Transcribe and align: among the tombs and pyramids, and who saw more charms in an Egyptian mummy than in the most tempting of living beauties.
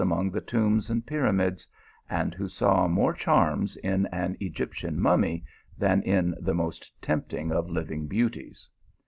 among 0.03 0.31
the 0.31 0.41
tombs 0.41 0.89
and 0.89 1.05
pyramids, 1.05 1.67
and 2.09 2.33
who 2.33 2.47
saw 2.47 2.87
more 2.87 3.13
charms 3.13 3.77
in 3.77 4.07
an 4.07 4.35
Egyptian 4.39 4.99
mummy 4.99 5.43
than 5.77 6.01
in 6.01 6.33
the 6.39 6.55
most 6.55 6.91
tempting 7.03 7.51
of 7.51 7.69
living 7.69 8.07
beauties. 8.07 8.67